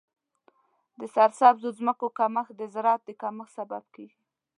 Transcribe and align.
د 0.99 1.01
سرسبزو 1.13 1.69
ځمکو 1.79 2.07
کمښت 2.17 2.53
د 2.57 2.61
زراعت 2.73 3.01
د 3.05 3.09
کمښت 3.21 3.53
سبب 3.59 3.83
کیږي. 3.95 4.17